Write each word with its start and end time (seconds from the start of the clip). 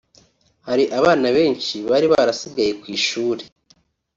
hari 0.67 0.83
abana 0.99 1.27
benshi 1.37 1.75
bari 1.89 2.05
barasigaye 2.13 2.71
ku 2.81 2.85
ishuli 2.97 3.43